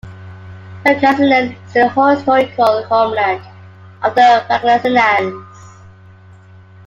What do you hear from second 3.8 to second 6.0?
of the Pangasinans.